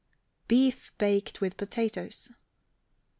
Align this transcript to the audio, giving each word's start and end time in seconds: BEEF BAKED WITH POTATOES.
BEEF 0.47 0.91
BAKED 0.97 1.41
WITH 1.41 1.57
POTATOES. 1.57 2.31